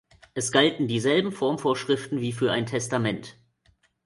[0.33, 3.37] Es galten dieselben Formvorschriften wie für ein Testament.